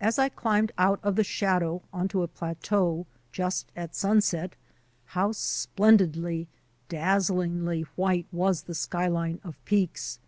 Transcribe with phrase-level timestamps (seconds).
[0.00, 4.54] As I climbed out of the shadow on to a plateau, just at sunset,
[5.08, 6.46] how splen didly,
[6.88, 10.18] dazzlingly white was the skyline of peaks!